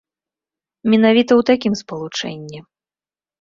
[0.93, 2.59] Менавіта ў такім спалучэнні.